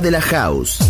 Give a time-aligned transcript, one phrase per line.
[0.00, 0.89] De la house.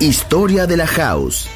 [0.00, 1.48] Historia de la House.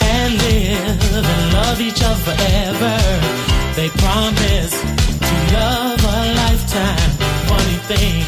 [0.00, 3.47] and live and love each other forever.
[3.78, 4.74] They promise
[5.28, 7.10] to love a lifetime.
[7.46, 8.24] Funny thing,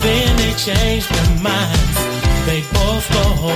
[0.00, 1.98] then they change their minds.
[2.44, 3.48] They both go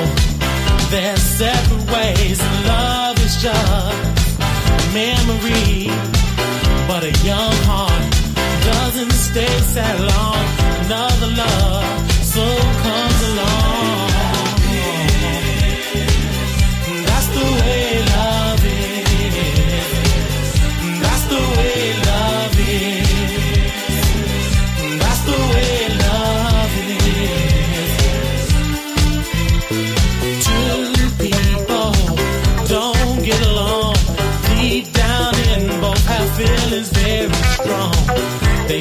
[0.89, 2.41] their separate ways.
[2.67, 3.99] Love is just
[4.95, 5.89] memory,
[6.89, 8.11] but a young heart
[8.65, 10.87] doesn't stay that long.
[10.87, 11.94] Another love.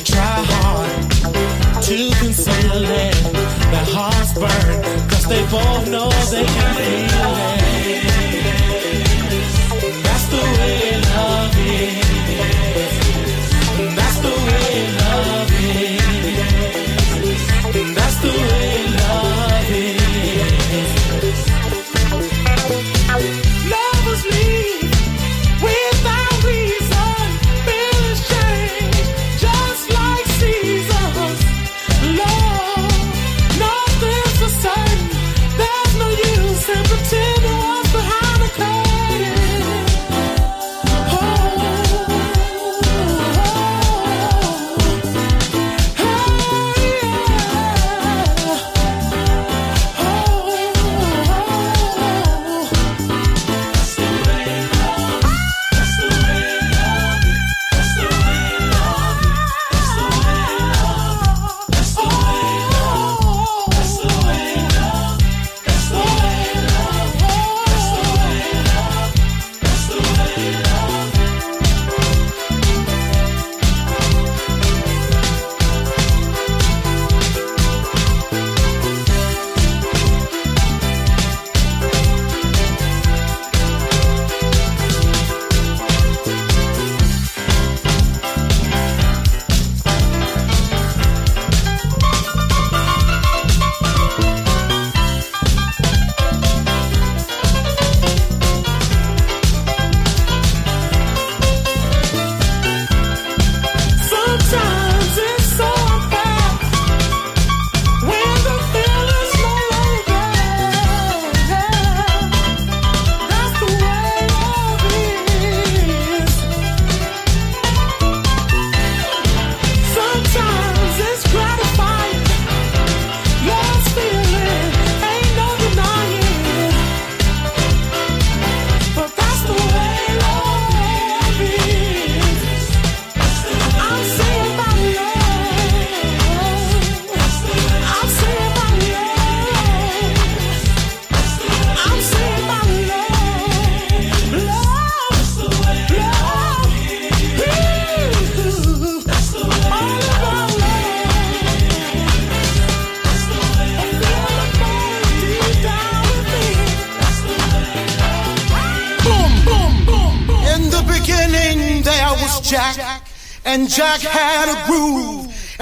[0.04, 1.12] try hard
[1.84, 3.16] to conceal it.
[3.72, 7.63] Their hearts burn, cause they both know they can feel it.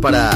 [0.00, 0.35] para